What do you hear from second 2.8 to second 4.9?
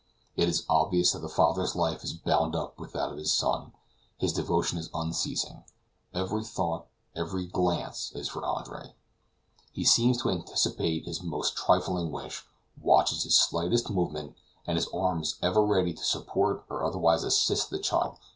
that of his son; his devotion is